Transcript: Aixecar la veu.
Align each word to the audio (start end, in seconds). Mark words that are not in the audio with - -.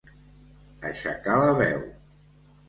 Aixecar 0.89 1.35
la 1.41 1.53
veu. 1.61 1.85